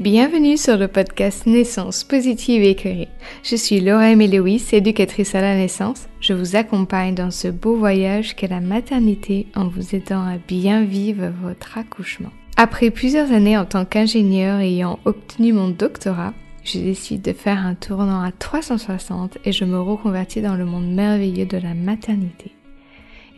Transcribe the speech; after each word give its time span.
Bienvenue 0.00 0.56
sur 0.56 0.78
le 0.78 0.88
podcast 0.88 1.44
Naissance 1.44 2.04
positive 2.04 2.62
et. 2.62 3.08
Je 3.42 3.54
suis 3.54 3.82
Laura 3.82 4.14
Lewis, 4.14 4.66
éducatrice 4.72 5.34
à 5.34 5.42
la 5.42 5.54
naissance. 5.54 6.08
Je 6.22 6.32
vous 6.32 6.56
accompagne 6.56 7.14
dans 7.14 7.30
ce 7.30 7.48
beau 7.48 7.76
voyage 7.76 8.34
qu'est 8.34 8.48
la 8.48 8.62
maternité 8.62 9.48
en 9.54 9.68
vous 9.68 9.94
aidant 9.94 10.22
à 10.22 10.38
bien 10.38 10.84
vivre 10.84 11.30
votre 11.42 11.76
accouchement. 11.76 12.30
Après 12.56 12.88
plusieurs 12.90 13.30
années 13.30 13.58
en 13.58 13.66
tant 13.66 13.84
qu'ingénieur 13.84 14.60
ayant 14.60 14.98
obtenu 15.04 15.52
mon 15.52 15.68
doctorat, 15.68 16.32
je 16.64 16.78
décide 16.78 17.20
de 17.20 17.34
faire 17.34 17.58
un 17.58 17.74
tournant 17.74 18.22
à 18.22 18.32
360 18.32 19.36
et 19.44 19.52
je 19.52 19.66
me 19.66 19.78
reconvertis 19.78 20.40
dans 20.40 20.56
le 20.56 20.64
monde 20.64 20.90
merveilleux 20.90 21.44
de 21.44 21.58
la 21.58 21.74
maternité. 21.74 22.52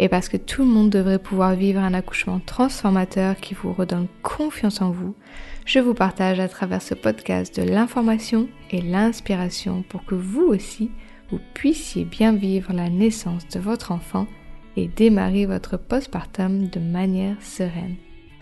Et 0.03 0.09
parce 0.09 0.29
que 0.29 0.37
tout 0.37 0.62
le 0.62 0.69
monde 0.69 0.91
devrait 0.91 1.20
pouvoir 1.20 1.55
vivre 1.55 1.79
un 1.79 1.95
accouchement 1.95 2.41
transformateur 2.45 3.37
qui 3.37 3.55
vous 3.55 3.73
redonne 3.73 4.09
confiance 4.24 4.83
en 4.83 4.91
vous, 4.91 5.15
je 5.65 5.79
vous 5.79 5.95
partage 5.95 6.41
à 6.41 6.48
travers 6.48 6.83
ce 6.83 6.95
podcast 6.95 7.56
de 7.60 7.62
l'information 7.62 8.48
et 8.73 8.80
l'inspiration 8.80 9.84
pour 9.88 10.05
que 10.05 10.16
vous 10.16 10.43
aussi, 10.43 10.91
vous 11.30 11.38
puissiez 11.55 12.05
bien 12.05 12.33
vivre 12.33 12.73
la 12.73 12.91
naissance 12.91 13.46
de 13.46 13.60
votre 13.60 13.93
enfant 13.93 14.27
et 14.77 14.88
démarrer 14.88 15.46
votre 15.46 15.77
postpartum 15.77 16.66
de 16.66 16.80
manière 16.80 17.41
sereine. 17.41 17.95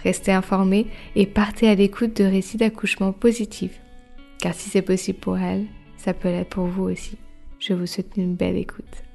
Restez 0.02 0.32
informés 0.32 0.87
et 1.15 1.27
partez 1.27 1.68
à 1.68 1.74
l'écoute 1.74 2.16
de 2.16 2.24
récits 2.24 2.56
d'accouchement 2.56 3.12
positifs. 3.12 3.82
Car 4.38 4.54
si 4.54 4.70
c'est 4.70 4.80
possible 4.80 5.18
pour 5.18 5.37
elle, 5.37 5.66
ça 5.98 6.15
peut 6.15 6.30
l'être 6.30 6.48
pour 6.48 6.65
vous 6.65 6.84
aussi. 6.84 7.18
Je 7.59 7.74
vous 7.74 7.87
souhaite 7.87 8.16
une 8.16 8.34
belle 8.34 8.56
écoute. 8.56 9.09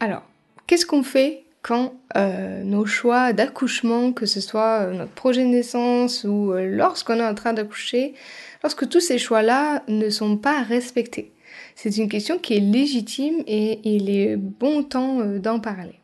Alors, 0.00 0.22
qu'est-ce 0.66 0.86
qu'on 0.86 1.02
fait 1.02 1.44
quand 1.62 1.94
euh, 2.16 2.62
nos 2.62 2.86
choix 2.86 3.32
d'accouchement, 3.32 4.12
que 4.12 4.26
ce 4.26 4.40
soit 4.40 4.82
euh, 4.82 4.92
notre 4.92 5.12
projet 5.12 5.42
de 5.42 5.48
naissance 5.48 6.24
ou 6.24 6.52
euh, 6.52 6.66
lorsqu'on 6.66 7.18
est 7.18 7.26
en 7.26 7.34
train 7.34 7.52
d'accoucher, 7.52 8.14
lorsque 8.62 8.88
tous 8.88 9.00
ces 9.00 9.18
choix-là 9.18 9.82
ne 9.88 10.08
sont 10.08 10.36
pas 10.36 10.62
respectés? 10.62 11.32
C'est 11.74 11.96
une 11.96 12.08
question 12.08 12.38
qui 12.38 12.56
est 12.56 12.60
légitime 12.60 13.42
et 13.46 13.80
il 13.84 14.10
est 14.10 14.36
bon 14.36 14.82
temps 14.82 15.24
d'en 15.24 15.60
parler. 15.60 16.00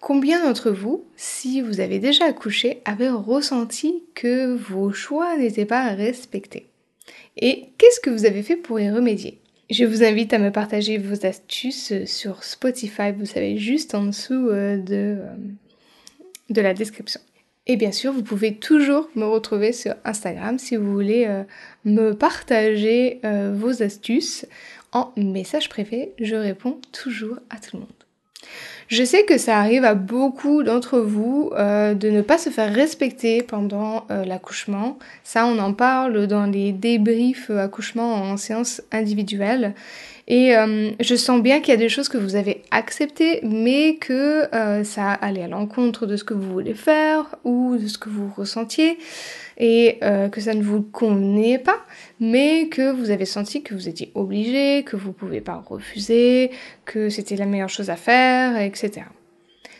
Combien 0.00 0.44
d'entre 0.44 0.70
vous, 0.70 1.04
si 1.16 1.60
vous 1.60 1.80
avez 1.80 1.98
déjà 1.98 2.26
accouché, 2.26 2.82
avez 2.84 3.08
ressenti 3.08 4.02
que 4.14 4.54
vos 4.54 4.92
choix 4.92 5.36
n'étaient 5.36 5.64
pas 5.64 5.88
respectés? 5.94 6.66
Et 7.36 7.70
qu'est-ce 7.78 8.00
que 8.00 8.10
vous 8.10 8.26
avez 8.26 8.42
fait 8.42 8.56
pour 8.56 8.78
y 8.80 8.90
remédier? 8.90 9.40
Je 9.70 9.84
vous 9.84 10.04
invite 10.04 10.32
à 10.32 10.38
me 10.38 10.50
partager 10.50 10.98
vos 10.98 11.26
astuces 11.26 12.04
sur 12.04 12.44
Spotify, 12.44 13.12
vous 13.16 13.26
savez, 13.26 13.58
juste 13.58 13.94
en 13.94 14.04
dessous 14.04 14.48
euh, 14.48 14.76
de, 14.76 15.18
euh, 15.20 15.34
de 16.50 16.60
la 16.60 16.74
description. 16.74 17.20
Et 17.66 17.76
bien 17.76 17.92
sûr, 17.92 18.12
vous 18.12 18.22
pouvez 18.22 18.56
toujours 18.56 19.08
me 19.14 19.24
retrouver 19.24 19.72
sur 19.72 19.94
Instagram 20.04 20.58
si 20.58 20.76
vous 20.76 20.92
voulez 20.92 21.24
euh, 21.26 21.44
me 21.86 22.12
partager 22.12 23.20
vos 23.54 23.82
astuces 23.82 24.44
en 24.92 25.12
message 25.16 25.70
privé. 25.70 26.12
Je 26.20 26.36
réponds 26.36 26.78
toujours 26.92 27.38
à 27.48 27.56
tout 27.56 27.76
le 27.76 27.80
monde. 27.80 28.03
Je 28.88 29.02
sais 29.02 29.24
que 29.24 29.38
ça 29.38 29.58
arrive 29.58 29.84
à 29.84 29.94
beaucoup 29.94 30.62
d'entre 30.62 30.98
vous 30.98 31.50
euh, 31.54 31.94
de 31.94 32.10
ne 32.10 32.20
pas 32.20 32.38
se 32.38 32.50
faire 32.50 32.72
respecter 32.72 33.42
pendant 33.42 34.04
euh, 34.10 34.24
l'accouchement. 34.24 34.98
Ça, 35.22 35.46
on 35.46 35.58
en 35.58 35.72
parle 35.72 36.26
dans 36.26 36.46
les 36.46 36.72
débriefs 36.72 37.50
euh, 37.50 37.64
accouchement 37.64 38.14
en 38.14 38.36
séance 38.36 38.82
individuelle. 38.92 39.74
Et 40.26 40.54
je 41.00 41.14
sens 41.16 41.42
bien 41.42 41.60
qu'il 41.60 41.72
y 41.72 41.76
a 41.76 41.78
des 41.78 41.90
choses 41.90 42.08
que 42.08 42.16
vous 42.16 42.34
avez 42.34 42.62
acceptées, 42.70 43.40
mais 43.42 43.96
que 43.96 44.48
ça 44.82 45.12
allait 45.12 45.42
à 45.42 45.48
l'encontre 45.48 46.06
de 46.06 46.16
ce 46.16 46.24
que 46.24 46.32
vous 46.32 46.50
voulez 46.50 46.74
faire 46.74 47.36
ou 47.44 47.76
de 47.76 47.86
ce 47.86 47.98
que 47.98 48.08
vous 48.08 48.30
ressentiez 48.34 48.96
et 49.58 49.98
euh, 50.02 50.28
que 50.28 50.40
ça 50.40 50.54
ne 50.54 50.62
vous 50.62 50.82
convenait 50.82 51.58
pas, 51.58 51.84
mais 52.20 52.68
que 52.68 52.90
vous 52.92 53.10
avez 53.10 53.24
senti 53.24 53.62
que 53.62 53.74
vous 53.74 53.88
étiez 53.88 54.10
obligé, 54.14 54.82
que 54.84 54.96
vous 54.96 55.08
ne 55.08 55.14
pouvez 55.14 55.40
pas 55.40 55.62
refuser, 55.66 56.50
que 56.84 57.08
c'était 57.08 57.36
la 57.36 57.46
meilleure 57.46 57.68
chose 57.68 57.90
à 57.90 57.96
faire, 57.96 58.60
etc. 58.60 59.06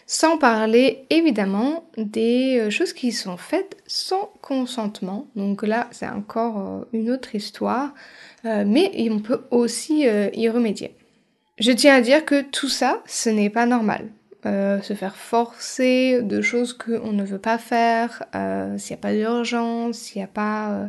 Sans 0.07 0.37
parler 0.39 1.07
évidemment 1.11 1.89
des 1.97 2.59
euh, 2.59 2.71
choses 2.71 2.93
qui 2.93 3.13
sont 3.13 3.37
faites 3.37 3.77
sans 3.87 4.31
consentement. 4.43 5.27
Donc 5.35 5.63
là, 5.63 5.89
c'est 5.93 6.09
encore 6.09 6.59
euh, 6.59 6.85
une 6.93 7.11
autre 7.11 7.35
histoire, 7.35 7.95
mais 8.45 8.93
on 9.11 9.21
peut 9.21 9.41
aussi 9.51 10.01
y 10.03 10.49
remédier. 10.51 10.95
Je 11.59 11.73
tiens 11.73 11.95
à 11.95 12.03
dire 12.03 12.27
que 12.27 12.43
tout 12.43 12.69
ça, 12.69 13.03
ce 13.07 13.31
n'est 13.31 13.49
pas 13.49 13.65
normal. 13.65 14.11
Euh, 14.47 14.83
se 14.83 14.93
faire 14.93 15.17
forcer 15.17 16.21
de 16.21 16.43
choses 16.43 16.75
qu'on 16.75 17.13
ne 17.13 17.25
veut 17.25 17.39
pas 17.39 17.57
faire, 17.57 18.25
euh, 18.35 18.77
s'il 18.77 18.95
n'y 18.95 18.99
a 18.99 19.03
pas 19.03 19.15
d'urgence, 19.15 19.97
s'il 19.97 20.19
n'y 20.19 20.25
a 20.25 20.29
pas 20.29 20.71
euh, 20.71 20.87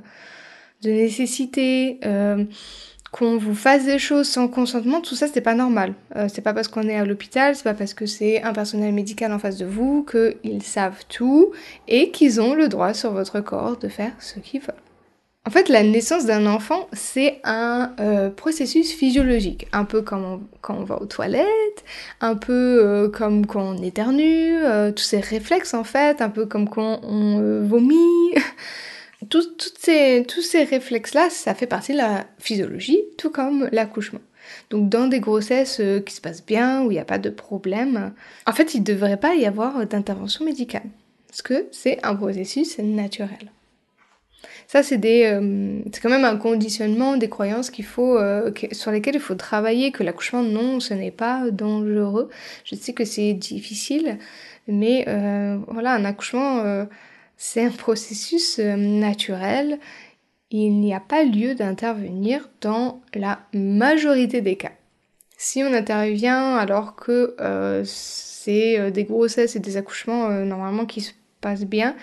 de 0.82 0.90
nécessité, 0.90 2.02
qu'on 3.16 3.38
vous 3.38 3.56
fasse 3.56 3.86
des 3.86 4.00
choses 4.00 4.28
sans 4.28 4.50
consentement, 4.50 5.00
tout 5.00 5.16
ça 5.16 5.28
c'est 5.32 5.40
pas 5.40 5.56
normal. 5.56 5.94
c'est 6.28 6.42
pas 6.42 6.54
parce 6.54 6.68
qu'on 6.68 6.88
est 6.90 6.98
à 6.98 7.06
l'hôpital, 7.06 7.56
c'est 7.56 7.64
pas 7.64 7.74
parce 7.74 7.94
que 7.94 8.06
c'est 8.06 8.42
un 8.44 8.52
personnel 8.52 8.94
médical 8.94 9.32
en 9.32 9.40
face 9.40 9.58
de 9.58 9.66
vous 9.66 10.06
qu'ils 10.06 10.64
savent 10.64 11.06
tout 11.08 11.52
et 11.88 12.12
qu'ils 12.12 12.42
ont 12.42 12.56
le 12.56 12.68
droit 12.68 12.94
sur 12.94 13.12
votre 13.12 13.40
corps 13.40 13.78
de 13.78 13.88
faire 13.88 14.12
ce 14.20 14.40
qu'ils 14.40 14.60
veulent. 14.60 14.76
En 15.48 15.52
fait, 15.52 15.70
la 15.70 15.84
naissance 15.84 16.26
d'un 16.26 16.48
enfant, 16.48 16.88
c'est 16.92 17.40
un 17.44 17.92
euh, 18.00 18.32
processus 18.32 18.92
physiologique, 18.92 19.68
un 19.74 19.86
peu 19.86 20.02
comme 20.02 20.48
quand 20.62 20.76
on 20.76 20.84
va 20.84 21.00
aux 21.00 21.06
toilettes, 21.06 21.46
un 22.20 22.36
peu 22.36 22.80
euh, 22.84 23.10
comme 23.10 23.46
quand 23.46 23.62
on 23.62 23.84
éternue, 23.84 24.58
euh, 24.64 24.92
tous 24.92 25.04
ces 25.04 25.20
réflexes 25.20 25.76
en 25.76 25.84
fait, 25.84 26.20
un 26.22 26.30
peu 26.30 26.48
comme 26.48 26.68
quand 26.68 27.00
on 27.04 27.62
vomit. 27.64 28.34
tous 29.30 30.42
ces 30.42 30.64
réflexes-là, 30.64 31.30
ça 31.30 31.54
fait 31.54 31.68
partie 31.68 31.94
de 31.94 31.98
la 31.98 32.26
physiologie, 32.40 33.00
tout 33.18 33.30
comme 33.30 33.70
l'accouchement. 33.72 34.22
Donc 34.70 34.90
dans 34.90 35.08
des 35.08 35.20
grossesses 35.20 35.82
qui 36.06 36.14
se 36.14 36.22
passent 36.22 36.46
bien, 36.46 36.84
où 36.84 36.92
il 36.92 36.96
n'y 36.96 37.00
a 37.00 37.06
pas 37.06 37.18
de 37.18 37.30
problème, 37.30 38.14
en 38.46 38.54
fait, 38.54 38.76
il 38.76 38.82
ne 38.82 38.86
devrait 38.86 39.18
pas 39.18 39.36
y 39.36 39.46
avoir 39.46 39.86
d'intervention 39.88 40.46
médicale, 40.46 40.90
parce 41.28 41.42
que 41.42 41.68
c'est 41.72 42.04
un 42.06 42.16
processus 42.16 42.78
naturel. 42.78 43.52
Ça, 44.68 44.82
c'est 44.82 45.00
euh, 45.06 45.80
quand 46.02 46.10
même 46.10 46.26
un 46.26 46.38
conditionnement 46.38 47.18
des 47.18 47.30
croyances 47.30 47.70
qu'il 47.70 47.86
faut, 47.86 48.18
euh, 48.18 48.52
sur 48.72 48.92
lesquelles 48.92 49.16
il 49.16 49.22
faut 49.22 49.36
travailler. 49.36 49.92
Que 49.92 50.04
l'accouchement, 50.04 50.42
non, 50.42 50.80
ce 50.80 50.94
n'est 50.94 51.12
pas 51.12 51.50
dangereux. 51.52 52.30
Je 52.64 52.76
sais 52.76 52.94
que 52.94 53.06
c'est 53.06 53.34
difficile, 53.34 54.18
mais 54.68 55.06
euh, 55.08 55.58
voilà, 55.68 55.94
un 55.94 56.06
accouchement, 56.06 56.64
c'est 57.38 57.66
un 57.66 57.72
processus 57.72 58.60
naturel. 58.60 59.80
Il 60.52 60.80
n'y 60.80 60.94
a 60.94 61.00
pas 61.00 61.24
lieu 61.24 61.56
d'intervenir 61.56 62.50
dans 62.62 63.02
la 63.14 63.40
majorité 63.54 64.42
des 64.42 64.56
cas. 64.56 64.72
Si 65.38 65.64
on 65.64 65.74
intervient 65.74 66.56
alors 66.56 66.96
que 66.96 67.36
c'est 67.84 68.92
des 68.92 69.04
grossesses 69.04 69.56
et 69.56 69.60
des 69.60 69.76
accouchements 69.76 70.30
normalement 70.30 70.86
qui 70.86 71.02
se 71.02 71.12
passent 71.42 71.66
bien, 71.66 71.96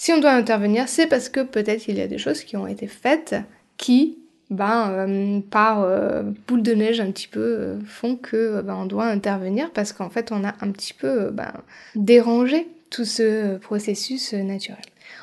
si 0.00 0.12
on 0.12 0.20
doit 0.20 0.30
intervenir, 0.30 0.88
c'est 0.88 1.08
parce 1.08 1.28
que 1.28 1.40
peut-être 1.40 1.88
il 1.88 1.98
y 1.98 2.00
a 2.00 2.06
des 2.06 2.18
choses 2.18 2.44
qui 2.44 2.56
ont 2.56 2.68
été 2.68 2.86
faites 2.86 3.34
qui, 3.78 4.18
ben, 4.48 4.90
euh, 4.90 5.40
par 5.40 5.82
euh, 5.82 6.22
boule 6.46 6.62
de 6.62 6.72
neige 6.72 7.00
un 7.00 7.10
petit 7.10 7.26
peu, 7.26 7.40
euh, 7.40 7.80
font 7.84 8.14
que 8.14 8.62
ben, 8.62 8.76
on 8.76 8.86
doit 8.86 9.06
intervenir 9.06 9.72
parce 9.72 9.92
qu'en 9.92 10.08
fait 10.08 10.30
on 10.30 10.44
a 10.44 10.54
un 10.60 10.70
petit 10.70 10.94
peu 10.94 11.30
ben, 11.30 11.52
dérangé 11.96 12.68
tout 12.90 13.04
ce 13.04 13.56
processus 13.58 14.32
naturel. 14.32 14.82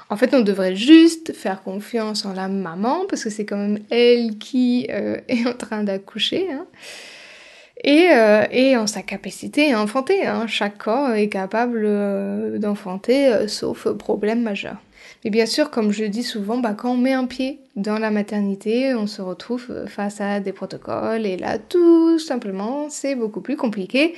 En 0.09 0.18
fait, 0.18 0.34
on 0.34 0.42
devrait 0.42 0.76
juste 0.76 1.34
faire 1.34 1.64
confiance 1.64 2.26
en 2.26 2.34
la 2.34 2.48
maman 2.48 3.06
parce 3.09 3.24
que 3.24 3.30
c'est 3.30 3.46
quand 3.46 3.58
même 3.58 3.80
elle 3.90 4.38
qui 4.38 4.86
est 4.90 5.48
en 5.48 5.53
train 5.53 5.84
d'accoucher. 5.84 6.52
Hein 6.52 6.68
et, 7.86 8.09
euh, 8.12 8.46
et 8.52 8.75
en 8.78 8.88
sa 8.88 9.04
capacité 9.04 9.74
à 9.74 9.81
enfanter. 9.81 10.25
Hein. 10.25 10.48
Chaque 10.48 10.78
corps 10.78 11.12
est 11.12 11.30
capable 11.30 11.84
euh, 11.86 12.57
d'enfanter, 12.57 13.28
euh, 13.28 13.48
sauf 13.48 13.88
problème 13.94 14.42
majeur. 14.42 14.78
Mais 15.24 15.30
bien 15.30 15.45
sûr, 15.45 15.69
comme 15.69 15.92
je 15.92 16.06
dis 16.06 16.24
souvent, 16.24 16.57
bah, 16.57 16.74
quand 16.74 16.92
on 16.92 16.98
met 16.98 17.13
un 17.13 17.25
pied 17.25 17.60
dans 17.75 18.00
la 18.00 18.12
maternité, 18.12 18.95
on 18.95 19.07
se 19.07 19.22
retrouve 19.22 19.86
face 19.88 20.19
à 20.19 20.39
des 20.39 20.51
protocoles, 20.51 21.25
et 21.25 21.38
là, 21.38 21.57
tout 21.57 22.19
simplement, 22.19 22.89
c'est 22.89 23.16
beaucoup 23.16 23.42
plus 23.42 23.56
compliqué 23.56 24.13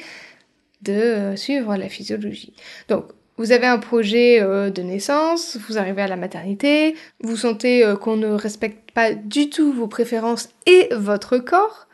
de 0.81 1.33
suivre 1.36 1.75
la 1.75 1.89
physiologie. 1.89 2.54
Donc, 2.88 3.06
vous 3.38 3.51
avez 3.51 3.68
un 3.68 3.78
projet 3.78 4.39
de 4.42 4.81
naissance, 4.81 5.57
vous 5.68 5.78
arrivez 5.78 6.01
à 6.01 6.07
la 6.07 6.16
maternité, 6.16 6.95
vous 7.22 7.38
sentez 7.38 7.84
qu'on 8.01 8.18
ne 8.18 8.30
respecte 8.30 8.92
pas 8.92 9.13
du 9.13 9.50
tout 9.50 9.72
vos 9.72 9.88
préférences 9.88 10.50
et 10.66 10.89
votre 10.92 11.38
corps, 11.38 11.88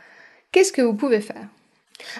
qu'est-ce 0.51 0.71
que 0.71 0.81
vous 0.81 0.93
pouvez 0.93 1.19
faire? 1.19 1.47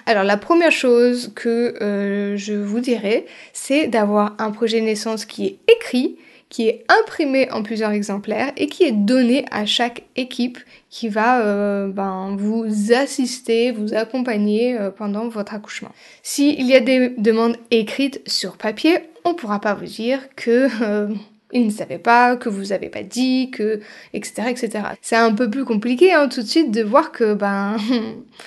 Alors 0.06 0.24
la 0.24 0.36
première 0.36 0.72
chose 0.72 1.32
que 1.34 1.82
euh, 1.82 2.36
je 2.36 2.54
vous 2.54 2.80
dirais, 2.80 3.26
c'est 3.52 3.86
d'avoir 3.86 4.34
un 4.38 4.50
projet 4.50 4.80
de 4.80 4.86
naissance 4.86 5.24
qui 5.24 5.46
est 5.46 5.58
écrit, 5.72 6.16
qui 6.54 6.68
est 6.68 6.84
imprimé 6.88 7.50
en 7.50 7.64
plusieurs 7.64 7.90
exemplaires 7.90 8.52
et 8.56 8.68
qui 8.68 8.84
est 8.84 8.92
donné 8.92 9.44
à 9.50 9.66
chaque 9.66 10.04
équipe 10.14 10.56
qui 10.88 11.08
va 11.08 11.40
euh, 11.40 11.88
ben, 11.88 12.36
vous 12.38 12.92
assister, 12.92 13.72
vous 13.72 13.92
accompagner 13.92 14.78
euh, 14.78 14.92
pendant 14.92 15.26
votre 15.26 15.52
accouchement. 15.52 15.90
S'il 16.22 16.64
y 16.64 16.76
a 16.76 16.78
des 16.78 17.08
demandes 17.18 17.56
écrites 17.72 18.22
sur 18.28 18.56
papier, 18.56 18.98
on 19.24 19.30
ne 19.30 19.34
pourra 19.34 19.60
pas 19.60 19.74
vous 19.74 19.86
dire 19.86 20.20
que 20.36 20.68
ils 21.52 21.66
ne 21.66 21.72
savaient 21.72 21.98
pas, 21.98 22.36
que 22.36 22.48
vous 22.48 22.70
avez 22.70 22.88
pas 22.88 23.02
dit, 23.02 23.50
que 23.50 23.80
etc 24.12 24.44
etc. 24.48 24.84
C'est 25.02 25.16
un 25.16 25.34
peu 25.34 25.50
plus 25.50 25.64
compliqué 25.64 26.12
hein, 26.12 26.28
tout 26.28 26.42
de 26.42 26.46
suite 26.46 26.70
de 26.70 26.84
voir 26.84 27.10
que 27.10 27.34
ben 27.34 27.78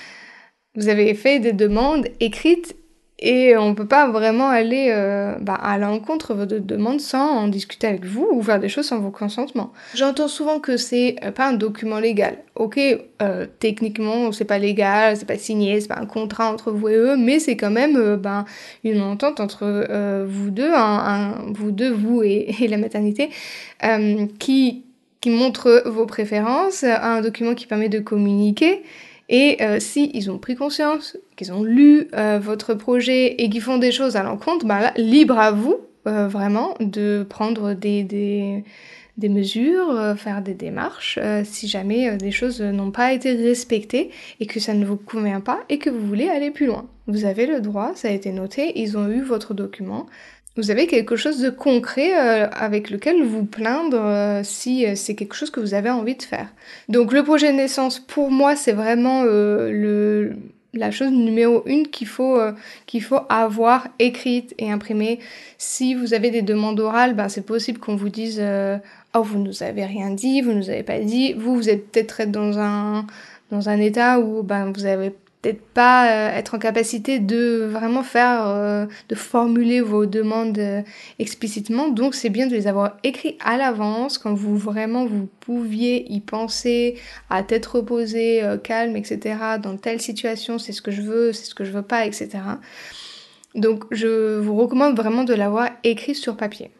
vous 0.75 0.87
avez 0.87 1.13
fait 1.13 1.39
des 1.39 1.51
demandes 1.51 2.07
écrites 2.21 2.73
et 3.19 3.57
on 3.57 3.73
peut 3.73 3.87
pas 3.87 4.09
vraiment 4.09 4.49
aller 4.49 4.89
euh, 4.91 5.35
bah, 5.39 5.55
à 5.55 5.79
l'encontre 5.79 6.35
de 6.35 6.55
votre 6.55 6.67
demande 6.67 7.01
sans 7.01 7.27
en 7.27 7.47
discuter 7.47 7.87
avec 7.87 8.05
vous 8.05 8.27
ou 8.31 8.43
faire 8.43 8.59
des 8.59 8.69
choses 8.69 8.85
sans 8.85 8.99
vos 8.99 9.09
consentements. 9.09 9.73
J'entends 9.95 10.27
souvent 10.27 10.59
que 10.59 10.77
c'est 10.77 11.15
euh, 11.23 11.31
pas 11.31 11.47
un 11.47 11.53
document 11.53 11.99
légal. 11.99 12.37
Ok, 12.53 12.79
euh, 13.21 13.47
techniquement 13.59 14.31
c'est 14.31 14.45
pas 14.45 14.59
légal, 14.59 15.17
c'est 15.17 15.25
pas 15.25 15.37
signé, 15.37 15.81
c'est 15.81 15.87
pas 15.87 15.99
un 15.99 16.05
contrat 16.05 16.51
entre 16.51 16.71
vous 16.71 16.89
et 16.89 16.95
eux, 16.95 17.17
mais 17.17 17.39
c'est 17.39 17.57
quand 17.57 17.71
même 17.71 18.17
ben, 18.17 18.45
une 18.83 19.01
entente 19.01 19.39
entre 19.39 19.65
vous 20.25 20.51
deux, 20.51 20.71
vous 21.53 21.71
deux, 21.71 21.91
vous 21.91 22.21
et, 22.23 22.55
et 22.61 22.67
la 22.67 22.77
maternité, 22.77 23.29
qui 24.39 24.83
qui 25.19 25.31
montre 25.31 25.83
vos 25.87 26.05
préférences, 26.05 26.83
un 26.83 27.21
document 27.21 27.55
qui 27.55 27.65
permet 27.65 27.89
de 27.89 27.99
communiquer 27.99 28.83
et 29.29 29.57
euh, 29.61 29.79
si 29.79 30.09
ils 30.13 30.31
ont 30.31 30.37
pris 30.37 30.55
conscience, 30.55 31.17
qu'ils 31.35 31.51
ont 31.51 31.63
lu 31.63 32.07
euh, 32.13 32.39
votre 32.41 32.73
projet 32.73 33.41
et 33.41 33.49
qu'ils 33.49 33.61
font 33.61 33.77
des 33.77 33.91
choses 33.91 34.15
à 34.15 34.23
l'encontre, 34.23 34.65
bah 34.65 34.93
libre 34.95 35.37
à 35.37 35.51
vous, 35.51 35.77
euh, 36.07 36.27
vraiment, 36.27 36.75
de 36.79 37.25
prendre 37.27 37.73
des, 37.73 38.03
des, 38.03 39.29
mesures, 39.29 39.89
euh, 39.89 40.15
faire 40.15 40.41
des 40.41 40.53
démarches, 40.53 41.19
si 41.43 41.67
jamais 41.67 42.15
des 42.15 42.31
choses 42.31 42.61
n'ont 42.61 42.91
pas 42.91 43.11
été 43.11 43.33
respectées 43.33 44.11
et 44.39 44.45
que 44.45 44.61
ça 44.61 44.73
ne 44.73 44.85
vous 44.85 44.95
convient 44.95 45.41
pas 45.41 45.59
et 45.67 45.77
que 45.77 45.89
vous 45.89 46.07
voulez 46.07 46.29
aller 46.29 46.51
plus 46.51 46.65
loin. 46.65 46.87
Vous 47.07 47.25
avez 47.25 47.45
le 47.45 47.59
droit, 47.59 47.91
ça 47.95 48.07
a 48.07 48.11
été 48.11 48.31
noté, 48.31 48.79
ils 48.79 48.97
ont 48.97 49.09
eu 49.09 49.21
votre 49.21 49.53
document, 49.53 50.07
vous 50.57 50.71
avez 50.71 50.87
quelque 50.87 51.15
chose 51.15 51.39
de 51.39 51.51
concret 51.51 52.19
euh, 52.19 52.49
avec 52.49 52.89
lequel 52.89 53.23
vous 53.23 53.45
plaindre 53.45 53.99
euh, 53.99 54.41
si 54.43 54.85
euh, 54.85 54.95
c'est 54.95 55.13
quelque 55.13 55.35
chose 55.35 55.51
que 55.51 55.59
vous 55.59 55.75
avez 55.75 55.91
envie 55.91 56.15
de 56.15 56.23
faire? 56.23 56.47
Donc 56.89 57.13
le 57.13 57.23
projet 57.23 57.51
de 57.51 57.57
naissance, 57.57 57.99
pour 57.99 58.31
moi, 58.31 58.55
c'est 58.55 58.73
vraiment 58.73 59.23
la 60.73 60.91
chose 60.91 61.11
numéro 61.11 61.63
une 61.65 61.87
qu'il 61.87 62.07
faut, 62.07 62.39
qu'il 62.85 63.01
faut 63.01 63.21
avoir 63.29 63.87
écrite 63.99 64.53
et 64.57 64.71
imprimée. 64.71 65.19
Si 65.57 65.95
vous 65.95 66.13
avez 66.13 66.31
des 66.31 66.41
demandes 66.41 66.79
orales, 66.79 67.15
ben, 67.15 67.29
c'est 67.29 67.45
possible 67.45 67.79
qu'on 67.79 67.95
vous 67.95 68.09
dise 68.09 68.43
Oh, 69.15 69.21
vous 69.21 69.39
nous 69.39 69.63
avez 69.63 69.85
rien 69.85 70.09
dit, 70.09 70.41
vous 70.41 70.53
nous 70.53 70.69
avez 70.69 70.83
pas 70.83 70.99
dit. 70.99 71.33
Vous, 71.33 71.55
vous 71.55 71.69
êtes 71.69 71.91
peut-être 71.91 72.29
dans 72.29 72.59
un, 72.59 73.05
dans 73.51 73.69
un 73.69 73.79
état 73.79 74.19
où 74.19 74.43
ben, 74.43 74.71
vous 74.71 74.85
avez 74.85 75.13
peut-être 75.41 75.61
pas 75.61 76.09
euh, 76.09 76.37
être 76.37 76.55
en 76.55 76.59
capacité 76.59 77.19
de 77.19 77.67
vraiment 77.69 78.03
faire, 78.03 78.47
euh, 78.47 78.85
de 79.09 79.15
formuler 79.15 79.81
vos 79.81 80.05
demandes 80.05 80.57
euh, 80.57 80.81
explicitement. 81.19 81.89
Donc 81.89 82.15
c'est 82.15 82.29
bien 82.29 82.47
de 82.47 82.53
les 82.53 82.67
avoir 82.67 82.97
écrits 83.03 83.37
à 83.43 83.57
l'avance 83.57 84.17
quand 84.17 84.33
vous 84.33 84.57
vraiment 84.57 85.05
vous 85.05 85.27
pouviez 85.39 86.11
y 86.11 86.21
penser, 86.21 86.97
à 87.29 87.43
tête 87.43 87.65
reposée, 87.65 88.43
calme, 88.63 88.95
etc. 88.95 89.35
Dans 89.61 89.77
telle 89.77 90.01
situation, 90.01 90.59
c'est 90.59 90.71
ce 90.71 90.81
que 90.81 90.91
je 90.91 91.01
veux, 91.01 91.33
c'est 91.33 91.45
ce 91.45 91.55
que 91.55 91.63
je 91.63 91.71
veux 91.71 91.83
pas, 91.83 92.05
etc. 92.05 92.29
Donc 93.55 93.85
je 93.91 94.39
vous 94.39 94.55
recommande 94.55 94.95
vraiment 94.95 95.23
de 95.23 95.33
l'avoir 95.33 95.69
écrit 95.83 96.15
sur 96.15 96.35
papier. 96.35 96.71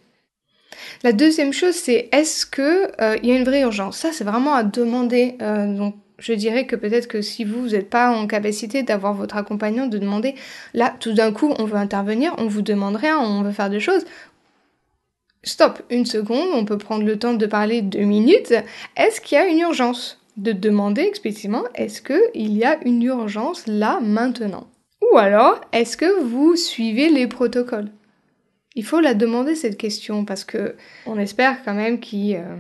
La 1.04 1.12
deuxième 1.12 1.54
chose, 1.54 1.76
c'est 1.76 2.10
est-ce 2.12 2.46
que 2.46 2.92
il 3.22 3.30
y 3.30 3.32
a 3.32 3.36
une 3.36 3.44
vraie 3.44 3.62
urgence? 3.62 3.98
Ça, 3.98 4.12
c'est 4.12 4.24
vraiment 4.24 4.54
à 4.54 4.64
demander. 4.64 5.36
donc 5.40 5.96
je 6.20 6.34
dirais 6.34 6.66
que 6.66 6.76
peut-être 6.76 7.08
que 7.08 7.22
si 7.22 7.44
vous, 7.44 7.68
n'êtes 7.68 7.90
pas 7.90 8.10
en 8.10 8.28
capacité 8.28 8.84
d'avoir 8.84 9.14
votre 9.14 9.38
accompagnant, 9.38 9.88
de 9.88 9.98
demander, 9.98 10.36
là, 10.74 10.96
tout 11.00 11.14
d'un 11.14 11.32
coup, 11.32 11.54
on 11.60 11.66
veut 11.66 11.78
intervenir, 11.78 12.34
on 12.38 12.48
vous 12.48 12.62
demande 12.62 12.96
rien, 12.96 13.20
on 13.20 13.44
veut 13.44 13.52
faire 13.52 13.70
des 13.70 13.80
choses. 13.80 14.06
Stop, 15.44 15.82
une 15.90 16.06
seconde, 16.06 16.50
on 16.54 16.66
peut 16.66 16.78
prendre 16.78 17.06
le 17.06 17.20
temps 17.20 17.36
de 17.36 17.46
parler 17.46 17.82
deux 17.82 18.02
minutes. 18.02 18.54
Est-ce 18.96 19.22
qu'il 19.22 19.38
y 19.38 19.42
a 19.42 19.48
une 19.48 19.60
urgence 19.60 20.20
De 20.38 20.52
demander 20.52 21.02
explicitement, 21.02 21.64
est-ce 21.76 22.02
qu'il 22.02 22.58
y 22.58 22.66
a 22.66 22.80
une 22.84 23.04
urgence 23.04 23.66
là, 23.68 24.00
maintenant? 24.02 24.68
Ou 25.12 25.18
alors, 25.18 25.62
est-ce 25.72 25.96
que 25.96 26.22
vous 26.24 26.56
suivez 26.56 27.10
les 27.10 27.28
protocoles? 27.28 27.90
Il 28.76 28.84
faut 28.84 29.00
la 29.00 29.14
demander 29.14 29.56
cette 29.56 29.78
question 29.78 30.26
parce 30.26 30.44
que 30.44 30.76
on 31.06 31.18
espère 31.18 31.64
quand 31.64 31.74
même 31.74 32.00
qu'ils 32.00 32.36
euh, 32.36 32.56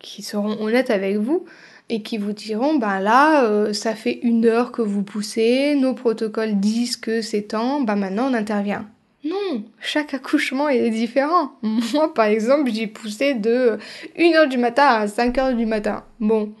seront 0.00 0.60
honnêtes 0.60 0.90
avec 0.90 1.18
vous 1.18 1.44
et 1.88 2.02
qui 2.02 2.18
vous 2.18 2.32
diront 2.32 2.76
ben 2.76 3.00
là 3.00 3.44
euh, 3.44 3.72
ça 3.72 3.94
fait 3.94 4.18
une 4.22 4.46
heure 4.46 4.72
que 4.72 4.82
vous 4.82 5.02
poussez, 5.02 5.76
nos 5.76 5.94
protocoles 5.94 6.58
disent 6.58 6.96
que 6.96 7.22
c'est 7.22 7.42
temps, 7.42 7.80
ben 7.80 7.96
maintenant 7.96 8.30
on 8.30 8.34
intervient. 8.34 8.88
Non, 9.24 9.64
chaque 9.80 10.14
accouchement 10.14 10.68
est 10.68 10.90
différent. 10.90 11.52
Moi 11.62 12.12
par 12.12 12.26
exemple 12.26 12.70
j'ai 12.72 12.86
poussé 12.86 13.34
de 13.34 13.78
1h 14.18 14.48
du 14.48 14.58
matin 14.58 14.86
à 14.86 15.06
5h 15.06 15.56
du 15.56 15.66
matin. 15.66 16.04
Bon, 16.20 16.52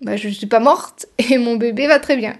ben 0.00 0.16
je 0.16 0.28
suis 0.28 0.46
pas 0.46 0.60
morte 0.60 1.06
et 1.18 1.38
mon 1.38 1.56
bébé 1.56 1.86
va 1.86 1.98
très 1.98 2.16
bien. 2.16 2.34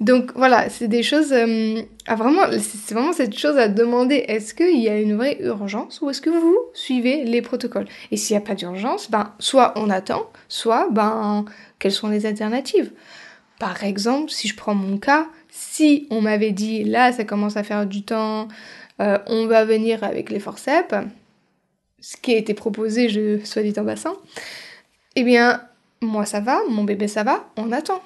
Donc 0.00 0.32
voilà, 0.34 0.68
c'est 0.70 0.88
des 0.88 1.02
choses 1.02 1.32
euh, 1.32 1.82
à 2.06 2.16
vraiment, 2.16 2.42
c'est 2.50 2.94
vraiment 2.94 3.12
cette 3.12 3.38
chose 3.38 3.56
à 3.56 3.68
demander. 3.68 4.16
Est-ce 4.16 4.54
qu'il 4.54 4.80
y 4.80 4.88
a 4.88 4.98
une 4.98 5.16
vraie 5.16 5.38
urgence 5.40 6.00
ou 6.00 6.10
est-ce 6.10 6.20
que 6.20 6.30
vous 6.30 6.58
suivez 6.72 7.24
les 7.24 7.42
protocoles? 7.42 7.86
Et 8.10 8.16
s'il 8.16 8.36
n'y 8.36 8.42
a 8.42 8.46
pas 8.46 8.54
d'urgence, 8.54 9.10
ben 9.10 9.32
soit 9.38 9.72
on 9.76 9.90
attend, 9.90 10.26
soit 10.48 10.88
ben 10.90 11.44
quelles 11.78 11.92
sont 11.92 12.08
les 12.08 12.26
alternatives? 12.26 12.90
Par 13.60 13.84
exemple, 13.84 14.30
si 14.30 14.48
je 14.48 14.56
prends 14.56 14.74
mon 14.74 14.98
cas, 14.98 15.28
si 15.48 16.08
on 16.10 16.20
m'avait 16.20 16.50
dit 16.50 16.82
là 16.82 17.12
ça 17.12 17.24
commence 17.24 17.56
à 17.56 17.62
faire 17.62 17.86
du 17.86 18.02
temps, 18.02 18.48
euh, 19.00 19.18
on 19.28 19.46
va 19.46 19.64
venir 19.64 20.02
avec 20.02 20.28
les 20.30 20.40
forceps, 20.40 20.94
ce 22.00 22.16
qui 22.16 22.34
a 22.34 22.36
été 22.36 22.52
proposé, 22.52 23.08
je 23.08 23.44
soit 23.44 23.62
dit 23.62 23.78
en 23.78 23.84
passant, 23.84 24.16
eh 25.14 25.22
bien 25.22 25.62
moi 26.02 26.26
ça 26.26 26.40
va, 26.40 26.60
mon 26.68 26.82
bébé 26.82 27.06
ça 27.06 27.22
va, 27.22 27.48
on 27.56 27.70
attend. 27.70 28.02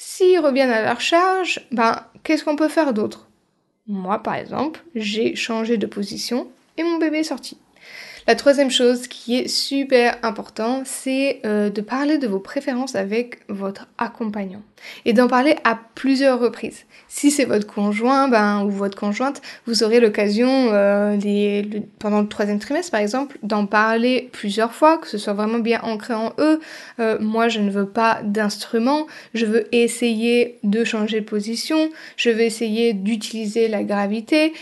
S'ils 0.00 0.38
reviennent 0.38 0.70
à 0.70 0.82
leur 0.82 1.00
charge, 1.00 1.60
ben, 1.72 2.04
qu'est-ce 2.22 2.44
qu'on 2.44 2.54
peut 2.54 2.68
faire 2.68 2.94
d'autre? 2.94 3.28
Moi, 3.88 4.22
par 4.22 4.36
exemple, 4.36 4.84
j'ai 4.94 5.34
changé 5.34 5.76
de 5.76 5.86
position 5.86 6.48
et 6.76 6.84
mon 6.84 6.98
bébé 6.98 7.18
est 7.18 7.24
sorti. 7.24 7.58
La 8.28 8.34
troisième 8.34 8.70
chose 8.70 9.08
qui 9.08 9.38
est 9.38 9.48
super 9.48 10.18
important, 10.22 10.82
c'est 10.84 11.40
euh, 11.46 11.70
de 11.70 11.80
parler 11.80 12.18
de 12.18 12.26
vos 12.26 12.40
préférences 12.40 12.94
avec 12.94 13.38
votre 13.48 13.88
accompagnant. 13.96 14.60
Et 15.06 15.14
d'en 15.14 15.26
parler 15.26 15.56
à 15.64 15.76
plusieurs 15.96 16.38
reprises. 16.38 16.84
Si 17.08 17.32
c'est 17.32 17.46
votre 17.46 17.66
conjoint 17.66 18.28
ben, 18.28 18.62
ou 18.64 18.70
votre 18.70 18.96
conjointe, 18.96 19.40
vous 19.66 19.82
aurez 19.82 19.98
l'occasion 19.98 20.68
euh, 20.72 21.16
pendant 21.98 22.20
le 22.20 22.28
troisième 22.28 22.60
trimestre 22.60 22.92
par 22.92 23.00
exemple 23.00 23.38
d'en 23.42 23.66
parler 23.66 24.28
plusieurs 24.30 24.72
fois, 24.72 24.98
que 24.98 25.08
ce 25.08 25.18
soit 25.18 25.32
vraiment 25.32 25.58
bien 25.58 25.80
ancré 25.82 26.14
en 26.14 26.32
eux. 26.38 26.60
Euh, 27.00 27.16
moi 27.18 27.48
je 27.48 27.58
ne 27.58 27.70
veux 27.70 27.88
pas 27.88 28.20
d'instrument, 28.22 29.08
je 29.34 29.46
veux 29.46 29.74
essayer 29.74 30.58
de 30.62 30.84
changer 30.84 31.20
de 31.20 31.24
position, 31.24 31.90
je 32.16 32.30
veux 32.30 32.42
essayer 32.42 32.92
d'utiliser 32.92 33.66
la 33.66 33.82
gravité, 33.82 34.52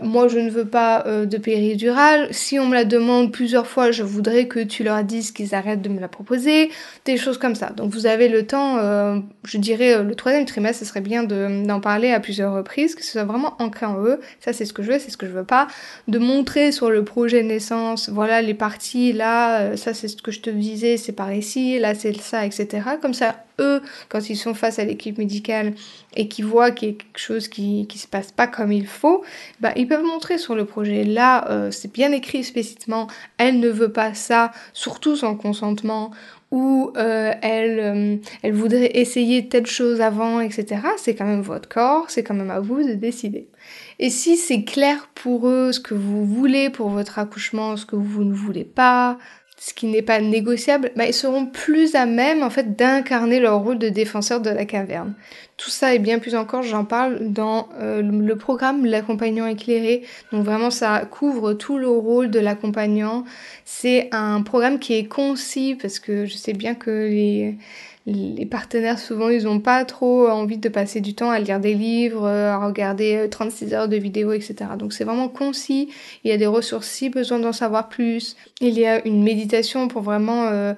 moi 0.00 0.28
je 0.28 0.38
ne 0.38 0.48
veux 0.48 0.66
pas 0.66 1.04
de 1.04 1.36
péridurale, 1.36 2.28
si 2.30 2.58
on 2.58 2.66
me 2.66 2.74
la 2.74 2.84
demande 2.84 3.07
plusieurs 3.30 3.66
fois, 3.66 3.90
je 3.90 4.02
voudrais 4.02 4.46
que 4.46 4.60
tu 4.60 4.84
leur 4.84 5.02
dises 5.04 5.32
qu'ils 5.32 5.54
arrêtent 5.54 5.82
de 5.82 5.88
me 5.88 6.00
la 6.00 6.08
proposer, 6.08 6.70
des 7.04 7.16
choses 7.16 7.38
comme 7.38 7.54
ça. 7.54 7.70
Donc 7.70 7.92
vous 7.92 8.06
avez 8.06 8.28
le 8.28 8.46
temps, 8.46 8.78
euh, 8.78 9.18
je 9.44 9.58
dirais 9.58 9.94
euh, 9.94 10.02
le 10.02 10.14
troisième 10.14 10.44
trimestre, 10.44 10.80
ce 10.80 10.84
serait 10.84 11.00
bien 11.00 11.24
d'en 11.24 11.80
parler 11.80 12.12
à 12.12 12.20
plusieurs 12.20 12.54
reprises, 12.54 12.94
que 12.94 13.04
ce 13.04 13.12
soit 13.12 13.24
vraiment 13.24 13.54
ancré 13.60 13.86
en 13.86 14.02
eux. 14.04 14.20
Ça 14.40 14.52
c'est 14.52 14.64
ce 14.64 14.72
que 14.72 14.82
je 14.82 14.92
veux, 14.92 14.98
c'est 14.98 15.10
ce 15.10 15.16
que 15.16 15.26
je 15.26 15.32
veux 15.32 15.44
pas. 15.44 15.68
De 16.06 16.18
montrer 16.18 16.72
sur 16.72 16.90
le 16.90 17.04
projet 17.04 17.42
naissance, 17.42 18.08
voilà 18.08 18.42
les 18.42 18.54
parties, 18.54 19.12
là, 19.12 19.60
euh, 19.60 19.76
ça 19.76 19.94
c'est 19.94 20.08
ce 20.08 20.20
que 20.22 20.30
je 20.30 20.40
te 20.40 20.50
disais, 20.50 20.96
c'est 20.96 21.12
par 21.12 21.32
ici, 21.32 21.78
là 21.78 21.94
c'est 21.94 22.16
ça, 22.20 22.44
etc. 22.46 22.82
Comme 23.00 23.14
ça, 23.14 23.44
quand 24.08 24.30
ils 24.30 24.36
sont 24.36 24.54
face 24.54 24.78
à 24.78 24.84
l'équipe 24.84 25.18
médicale 25.18 25.74
et 26.16 26.28
qu'ils 26.28 26.46
voient 26.46 26.70
qu'il 26.70 26.88
y 26.88 26.92
a 26.92 26.94
quelque 26.94 27.18
chose 27.18 27.48
qui 27.48 27.86
se 27.96 28.06
passe 28.06 28.32
pas 28.32 28.46
comme 28.46 28.72
il 28.72 28.86
faut, 28.86 29.24
bah 29.60 29.72
ils 29.76 29.86
peuvent 29.86 30.04
montrer 30.04 30.38
sur 30.38 30.54
le 30.54 30.64
projet. 30.64 31.04
Là, 31.04 31.48
euh, 31.50 31.70
c'est 31.70 31.92
bien 31.92 32.12
écrit 32.12 32.44
spécifiquement. 32.44 33.08
Elle 33.36 33.60
ne 33.60 33.68
veut 33.68 33.92
pas 33.92 34.14
ça, 34.14 34.52
surtout 34.72 35.16
sans 35.16 35.34
consentement 35.36 36.10
ou 36.50 36.92
euh, 36.96 37.32
elle, 37.42 37.78
euh, 37.78 38.16
elle 38.42 38.52
voudrait 38.54 38.92
essayer 38.94 39.48
telle 39.48 39.66
chose 39.66 40.00
avant, 40.00 40.40
etc. 40.40 40.80
C'est 40.96 41.14
quand 41.14 41.26
même 41.26 41.42
votre 41.42 41.68
corps, 41.68 42.06
c'est 42.08 42.22
quand 42.22 42.34
même 42.34 42.50
à 42.50 42.60
vous 42.60 42.82
de 42.82 42.94
décider. 42.94 43.48
Et 43.98 44.08
si 44.08 44.36
c'est 44.36 44.64
clair 44.64 45.10
pour 45.14 45.46
eux 45.48 45.72
ce 45.72 45.80
que 45.80 45.94
vous 45.94 46.24
voulez 46.24 46.70
pour 46.70 46.88
votre 46.88 47.18
accouchement, 47.18 47.76
ce 47.76 47.84
que 47.84 47.96
vous 47.96 48.24
ne 48.24 48.32
voulez 48.32 48.64
pas, 48.64 49.18
ce 49.60 49.74
qui 49.74 49.86
n'est 49.86 50.02
pas 50.02 50.20
négociable, 50.20 50.92
bah, 50.94 51.06
ils 51.06 51.12
seront 51.12 51.44
plus 51.46 51.96
à 51.96 52.06
même 52.06 52.44
en 52.44 52.50
fait 52.50 52.76
d'incarner 52.76 53.40
leur 53.40 53.58
rôle 53.58 53.78
de 53.78 53.88
défenseur 53.88 54.40
de 54.40 54.50
la 54.50 54.64
caverne. 54.64 55.14
Tout 55.56 55.70
ça 55.70 55.92
et 55.92 55.98
bien 55.98 56.20
plus 56.20 56.36
encore, 56.36 56.62
j'en 56.62 56.84
parle 56.84 57.32
dans 57.32 57.68
euh, 57.80 58.00
le 58.00 58.36
programme 58.36 58.86
L'accompagnant 58.86 59.46
éclairé. 59.46 60.04
Donc 60.30 60.44
vraiment, 60.44 60.70
ça 60.70 61.04
couvre 61.10 61.54
tout 61.54 61.76
le 61.76 61.88
rôle 61.88 62.30
de 62.30 62.38
l'accompagnant. 62.38 63.24
C'est 63.64 64.08
un 64.12 64.42
programme 64.42 64.78
qui 64.78 64.94
est 64.94 65.06
concis 65.06 65.74
parce 65.74 65.98
que 65.98 66.26
je 66.26 66.36
sais 66.36 66.52
bien 66.52 66.76
que 66.76 66.90
les, 66.90 67.56
les 68.10 68.46
partenaires, 68.46 68.98
souvent, 68.98 69.28
ils 69.28 69.44
n'ont 69.44 69.60
pas 69.60 69.84
trop 69.84 70.28
envie 70.28 70.58
de 70.58 70.68
passer 70.68 71.00
du 71.00 71.14
temps 71.14 71.30
à 71.30 71.38
lire 71.38 71.60
des 71.60 71.74
livres, 71.74 72.26
à 72.26 72.64
regarder 72.64 73.28
36 73.30 73.74
heures 73.74 73.88
de 73.88 73.96
vidéos, 73.96 74.32
etc. 74.32 74.56
Donc 74.78 74.92
c'est 74.92 75.04
vraiment 75.04 75.28
concis. 75.28 75.90
Il 76.24 76.30
y 76.30 76.32
a 76.32 76.38
des 76.38 76.46
ressources 76.46 76.88
si 76.88 77.10
besoin 77.10 77.38
d'en 77.38 77.52
savoir 77.52 77.88
plus. 77.88 78.36
Il 78.60 78.78
y 78.78 78.86
a 78.86 79.06
une 79.06 79.22
méditation 79.22 79.88
pour 79.88 80.02
vraiment 80.02 80.46
euh, 80.46 80.72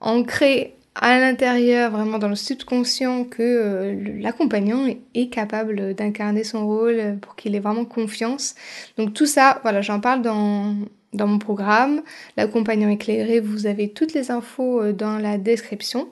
ancrer 0.00 0.74
à 0.94 1.18
l'intérieur, 1.18 1.90
vraiment 1.90 2.18
dans 2.18 2.28
le 2.28 2.36
subconscient, 2.36 3.24
que 3.24 3.42
euh, 3.42 4.20
l'accompagnant 4.20 4.86
est 5.14 5.28
capable 5.28 5.94
d'incarner 5.94 6.44
son 6.44 6.66
rôle 6.66 7.18
pour 7.20 7.36
qu'il 7.36 7.54
ait 7.54 7.60
vraiment 7.60 7.84
confiance. 7.84 8.54
Donc 8.96 9.14
tout 9.14 9.26
ça, 9.26 9.60
voilà, 9.62 9.80
j'en 9.80 10.00
parle 10.00 10.22
dans, 10.22 10.76
dans 11.12 11.26
mon 11.26 11.38
programme. 11.38 12.02
L'accompagnant 12.36 12.88
éclairé, 12.88 13.40
vous 13.40 13.66
avez 13.66 13.90
toutes 13.90 14.12
les 14.12 14.30
infos 14.30 14.82
euh, 14.82 14.92
dans 14.92 15.18
la 15.18 15.38
description. 15.38 16.08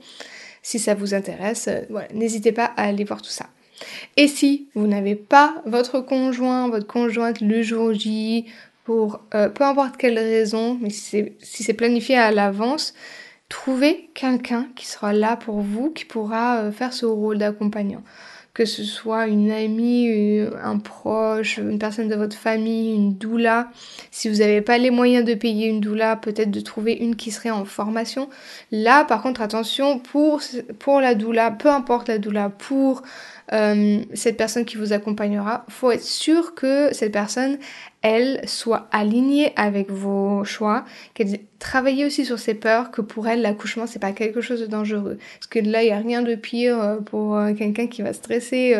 Si 0.66 0.80
ça 0.80 0.94
vous 0.94 1.14
intéresse, 1.14 1.68
euh, 1.68 1.82
n'hésitez 2.12 2.50
pas 2.50 2.72
à 2.76 2.86
aller 2.86 3.04
voir 3.04 3.22
tout 3.22 3.30
ça. 3.30 3.46
Et 4.16 4.26
si 4.26 4.68
vous 4.74 4.86
n'avez 4.86 5.14
pas 5.14 5.62
votre 5.64 6.00
conjoint, 6.00 6.68
votre 6.68 6.86
conjointe 6.86 7.40
le 7.40 7.62
jour 7.62 7.92
J, 7.92 8.46
pour 8.84 9.20
peu 9.30 9.64
importe 9.64 9.96
quelle 9.96 10.18
raison, 10.18 10.78
mais 10.80 10.90
si 10.90 11.34
c'est 11.40 11.74
planifié 11.74 12.16
à 12.16 12.30
l'avance, 12.30 12.94
Trouvez 13.48 14.10
quelqu'un 14.14 14.66
qui 14.74 14.86
sera 14.86 15.12
là 15.12 15.36
pour 15.36 15.60
vous, 15.60 15.90
qui 15.90 16.04
pourra 16.04 16.58
euh, 16.58 16.72
faire 16.72 16.92
ce 16.92 17.06
rôle 17.06 17.38
d'accompagnant. 17.38 18.02
Que 18.56 18.64
ce 18.64 18.84
soit 18.84 19.26
une 19.26 19.50
amie, 19.50 20.08
un 20.62 20.78
proche, 20.78 21.58
une 21.58 21.78
personne 21.78 22.08
de 22.08 22.14
votre 22.14 22.34
famille, 22.34 22.94
une 22.94 23.12
doula. 23.12 23.68
Si 24.10 24.30
vous 24.30 24.36
n'avez 24.36 24.62
pas 24.62 24.78
les 24.78 24.90
moyens 24.90 25.26
de 25.26 25.34
payer 25.34 25.66
une 25.66 25.80
doula, 25.80 26.16
peut-être 26.16 26.50
de 26.50 26.60
trouver 26.60 26.94
une 26.94 27.16
qui 27.16 27.32
serait 27.32 27.50
en 27.50 27.66
formation. 27.66 28.30
Là, 28.72 29.04
par 29.04 29.20
contre, 29.20 29.42
attention, 29.42 29.98
pour, 29.98 30.40
pour 30.78 31.02
la 31.02 31.14
doula, 31.14 31.50
peu 31.50 31.68
importe 31.68 32.08
la 32.08 32.16
doula, 32.16 32.48
pour 32.48 33.02
euh, 33.52 33.98
cette 34.14 34.38
personne 34.38 34.64
qui 34.64 34.78
vous 34.78 34.94
accompagnera, 34.94 35.66
faut 35.68 35.90
être 35.90 36.02
sûr 36.02 36.54
que 36.54 36.88
cette 36.94 37.12
personne, 37.12 37.58
elle, 38.02 38.40
soit 38.46 38.88
alignée 38.92 39.52
avec 39.56 39.90
vos 39.90 40.44
choix, 40.44 40.84
qu'elle 41.14 41.40
travaille 41.58 42.04
aussi 42.04 42.24
sur 42.24 42.38
ses 42.38 42.54
peurs, 42.54 42.90
que 42.90 43.00
pour 43.00 43.26
elle, 43.26 43.42
l'accouchement, 43.42 43.86
c'est 43.86 43.98
pas 43.98 44.12
quelque 44.12 44.40
chose 44.40 44.60
de 44.60 44.66
dangereux. 44.66 45.18
Parce 45.38 45.46
que 45.46 45.58
là, 45.58 45.82
il 45.82 45.86
n'y 45.86 45.92
a 45.92 45.98
rien 45.98 46.22
de 46.22 46.34
pire 46.34 46.80
euh, 46.80 46.96
pour 46.96 47.36
euh, 47.36 47.54
quelqu'un 47.54 47.86
qui 47.86 48.02
va 48.02 48.12
stresser 48.12 48.74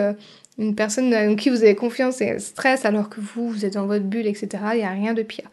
une 0.58 0.74
personne 0.74 1.14
en 1.14 1.36
qui 1.36 1.50
vous 1.50 1.62
avez 1.62 1.74
confiance 1.74 2.20
et 2.22 2.38
stress 2.38 2.84
alors 2.86 3.10
que 3.10 3.20
vous, 3.20 3.50
vous 3.50 3.64
êtes 3.66 3.74
dans 3.74 3.86
votre 3.86 4.04
bulle, 4.04 4.26
etc. 4.26 4.48
Il 4.72 4.78
n'y 4.78 4.84
a 4.84 4.90
rien 4.90 5.12
de 5.12 5.22
pire. 5.22 5.50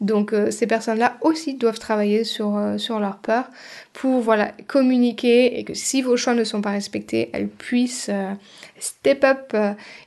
Donc 0.00 0.32
euh, 0.32 0.50
ces 0.50 0.66
personnes-là 0.66 1.18
aussi 1.20 1.54
doivent 1.54 1.78
travailler 1.78 2.24
sur, 2.24 2.56
euh, 2.56 2.78
sur 2.78 2.98
leur 2.98 3.18
peur 3.18 3.44
pour 3.92 4.20
voilà, 4.20 4.52
communiquer 4.66 5.58
et 5.58 5.64
que 5.64 5.74
si 5.74 6.00
vos 6.00 6.16
choix 6.16 6.34
ne 6.34 6.44
sont 6.44 6.62
pas 6.62 6.70
respectés, 6.70 7.28
elles 7.34 7.48
puissent 7.48 8.08
euh, 8.10 8.32
step 8.78 9.24
up 9.24 9.56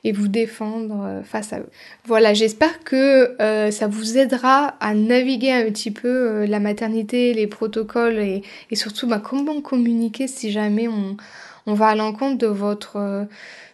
et 0.04 0.12
vous 0.12 0.28
défendre 0.28 1.24
face 1.26 1.54
à 1.54 1.60
eux. 1.60 1.70
Voilà, 2.06 2.36
j'espère 2.36 2.84
que 2.84 3.36
ça 3.72 3.88
vous 3.88 4.20
aidera 4.20 4.76
à 4.80 4.94
naviguer 4.94 5.52
un 5.52 5.66
petit 5.66 5.90
peu 5.90 6.46
la 6.46 6.60
maternité, 6.60 7.34
les 7.34 7.48
protocoles 7.48 8.20
et, 8.20 8.44
et 8.70 8.76
surtout 8.76 9.08
bah, 9.08 9.20
comment 9.24 9.60
communiquer 9.62 10.28
si 10.28 10.52
jamais 10.52 10.88
on 10.88 11.18
on 11.66 11.74
va 11.74 11.88
à 11.88 11.96
l'encontre 11.96 12.38
de 12.38 12.48
votre 12.48 12.98
euh, 12.98 13.26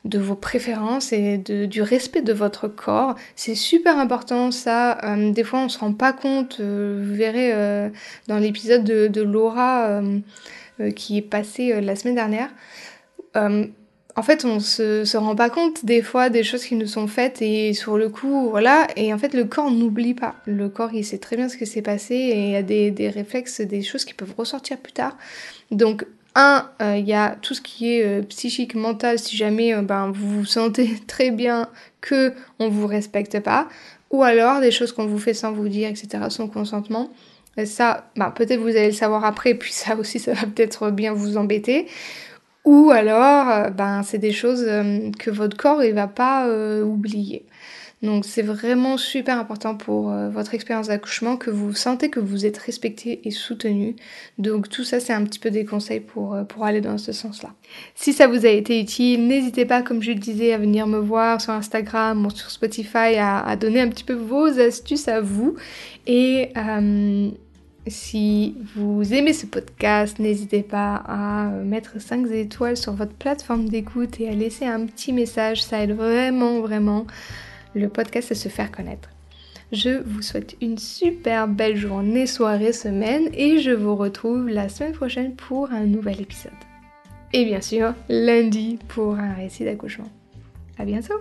de 0.06 0.20
vos 0.20 0.36
préférences 0.36 1.14
et 1.14 1.38
de, 1.38 1.66
du 1.66 1.82
respect 1.82 2.22
de 2.22 2.34
votre 2.34 2.68
corps. 2.68 3.16
C'est 3.36 3.56
super 3.56 3.98
important 3.98 4.52
ça. 4.52 5.00
Euh, 5.04 5.32
des 5.32 5.44
fois 5.44 5.60
on 5.60 5.70
se 5.70 5.80
rend 5.80 5.94
pas 5.94 6.14
compte. 6.14 6.58
Euh, 6.60 7.04
vous 7.06 7.16
verrez 7.16 7.54
dans 8.28 8.38
l'épisode 8.38 8.84
de, 8.84 9.22
Laura 9.22 10.02
qui 10.96 11.18
est 11.18 11.22
passé 11.22 11.80
la 11.82 11.96
semaine 11.96 12.16
dernière. 12.16 12.50
en 13.36 14.24
fait, 14.24 14.46
on 14.46 14.60
se, 14.60 15.06
se 15.06 15.18
rend 15.18 15.36
pas 15.36 15.50
compte 15.50 15.86
des 15.86 16.02
fois 16.02 16.30
des 16.30 16.44
choses 16.44 16.66
qui 16.66 16.76
nous 16.76 16.88
sont 16.88 17.08
faites 17.08 17.42
et 17.42 17.74
sur 17.74 17.98
le 17.98 18.10
coup, 18.10 18.50
voilà. 18.50 18.88
Et 18.96 19.14
en 19.14 19.18
fait, 19.18 19.34
le 19.34 19.46
corps 19.46 19.72
n'oublie 19.72 20.14
pas. 20.14 20.36
Le 20.46 20.70
corps, 20.70 20.94
il 20.94 21.04
sait 21.04 21.18
très 21.18 21.36
bien 21.36 21.50
ce 21.50 21.58
qui 21.58 21.66
s'est 21.66 21.82
passé 21.82 22.16
et 22.16 22.46
il 22.48 22.52
y 22.52 22.56
a 22.56 22.64
des, 22.64 22.92
des 22.92 23.10
réflexes, 23.10 23.62
des 23.62 23.82
choses 23.82 24.06
qui 24.06 24.14
peuvent 24.14 24.34
ressortir 24.38 24.78
plus 24.78 24.94
tard. 24.94 25.18
Donc, 25.72 26.06
un, 26.36 26.70
euh, 26.82 26.98
il 26.98 27.08
y 27.08 27.14
a 27.14 27.38
tout 27.42 27.54
ce 27.54 27.62
qui 27.62 27.94
est 27.94 28.06
euh, 28.06 28.22
psychique, 28.24 28.76
mental, 28.76 29.18
si 29.18 29.38
jamais 29.38 29.74
euh, 29.74 29.82
ben, 29.82 30.12
vous 30.12 30.40
vous 30.40 30.46
sentez 30.46 30.90
très 31.08 31.32
bien 31.32 31.70
que 32.02 32.34
on 32.60 32.70
vous 32.70 32.88
respecte 32.88 33.40
pas, 33.40 33.68
ou 34.12 34.24
alors 34.24 34.60
des 34.60 34.72
choses 34.72 34.92
qu'on 34.92 35.08
vous 35.08 35.18
fait 35.18 35.34
sans 35.34 35.54
vous 35.54 35.70
dire, 35.70 35.90
etc., 35.90 36.26
sans 36.30 36.48
consentement. 36.48 37.10
Ça, 37.64 38.12
ben, 38.18 38.32
peut-être 38.32 38.60
vous 38.60 38.68
allez 38.68 38.88
le 38.88 38.94
savoir 38.94 39.24
après, 39.24 39.54
puis 39.56 39.72
ça 39.72 39.96
aussi, 39.96 40.20
ça 40.20 40.34
va 40.34 40.46
peut-être 40.46 40.92
bien 40.92 41.14
vous 41.14 41.38
embêter. 41.38 41.88
Ou 42.66 42.92
alors, 42.92 43.70
ben, 43.72 44.02
c'est 44.04 44.18
des 44.18 44.32
choses 44.32 44.66
que 45.20 45.30
votre 45.30 45.56
corps 45.56 45.84
il 45.84 45.94
va 45.94 46.08
pas 46.08 46.50
oublier. 46.82 47.46
Donc 48.06 48.24
c'est 48.24 48.42
vraiment 48.42 48.98
super 48.98 49.40
important 49.40 49.76
pour 49.76 50.12
euh, 50.12 50.30
votre 50.30 50.54
expérience 50.54 50.88
d'accouchement 50.88 51.38
que 51.38 51.50
vous 51.50 51.74
sentez 51.74 52.10
que 52.10 52.20
vous 52.20 52.46
êtes 52.46 52.58
respecté 52.58 53.22
et 53.24 53.32
soutenu. 53.32 53.96
Donc 54.38 54.70
tout 54.70 54.84
ça 54.84 55.00
c'est 55.00 55.14
un 55.14 55.24
petit 55.24 55.40
peu 55.40 55.50
des 55.50 55.66
conseils 55.66 56.00
pour, 56.00 56.36
euh, 56.36 56.44
pour 56.44 56.66
aller 56.66 56.82
dans 56.82 56.98
ce 56.98 57.12
sens-là. 57.12 57.50
Si 57.96 58.14
ça 58.14 58.28
vous 58.28 58.46
a 58.46 58.50
été 58.50 58.80
utile, 58.80 59.28
n'hésitez 59.28 59.66
pas 59.66 59.82
comme 59.82 60.02
je 60.02 60.12
le 60.12 60.20
disais 60.20 60.54
à 60.54 60.58
venir 60.58 60.88
me 60.88 61.00
voir 61.00 61.42
sur 61.42 61.54
Instagram 61.54 62.26
ou 62.26 62.30
sur 62.30 62.52
Spotify 62.52 63.18
à, 63.18 63.56
donner 63.56 63.82
un 63.82 63.90
petit 63.90 64.04
peu 64.04 64.14
vos 64.14 64.60
astuces 64.60 65.08
à 65.08 65.22
vous. 65.22 65.56
Et 66.06 66.50
euh, 66.58 67.30
si 67.88 68.56
vous 68.76 69.14
aimez 69.14 69.34
ce 69.34 69.46
podcast, 69.46 70.20
n'hésitez 70.20 70.62
pas 70.64 71.04
à 71.08 71.46
mettre 71.64 72.00
5 72.00 72.30
étoiles 72.32 72.78
sur 72.78 72.94
votre 72.94 73.14
plateforme 73.14 73.70
d'écoute 73.70 74.20
et 74.20 74.30
à 74.30 74.34
laisser 74.34 74.66
un 74.66 74.86
petit 74.86 75.14
message. 75.14 75.64
Ça 75.64 75.82
aide 75.84 75.94
vraiment, 75.94 76.62
vraiment 76.62 77.06
le 77.76 77.90
podcast 77.90 78.32
à 78.32 78.36
se 78.36 78.50
faire 78.50 78.72
connaître. 78.72 79.10
Je 79.72 80.02
vous 80.04 80.22
souhaite 80.22 80.56
une 80.62 80.78
super 80.78 81.48
belle 81.48 81.76
journée, 81.76 82.28
soirée, 82.28 82.74
semaine 82.74 83.30
et 83.34 83.60
je 83.60 83.72
vous 83.72 83.96
retrouve 83.96 84.48
la 84.48 84.70
semaine 84.70 84.94
prochaine 84.94 85.36
pour 85.36 85.72
un 85.72 85.86
nouvel 85.86 86.22
épisode. 86.22 86.54
Et 87.34 87.46
bien 87.46 87.62
sûr, 87.62 87.94
lundi 88.08 88.80
pour 88.88 89.16
un 89.16 89.34
récit 89.34 89.66
d'accouchement. 89.66 90.10
À 90.78 90.86
bientôt 90.86 91.16